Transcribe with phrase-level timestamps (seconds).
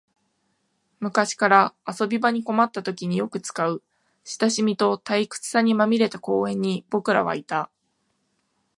[0.99, 3.83] 昔から遊び場に困ったときによく使う、
[4.23, 7.69] 親しみと退屈さにまみれた公園に僕らはいた